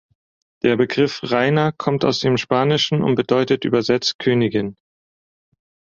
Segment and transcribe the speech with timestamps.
[0.63, 4.75] Der Begriff „Reina“ kommt aus dem Spanischen und bedeutet übersetzt „Königin“.